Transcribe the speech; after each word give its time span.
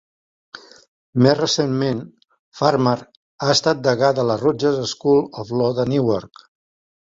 Més 1.25 1.35
recentment, 1.39 2.01
Farmer 2.61 2.95
ha 3.03 3.53
estat 3.57 3.85
degà 3.91 4.11
de 4.23 4.27
la 4.33 4.41
Rutgers 4.47 4.83
School 4.97 5.25
of 5.45 5.57
Law 5.63 5.81
de 5.83 5.91
Newark. 5.95 6.47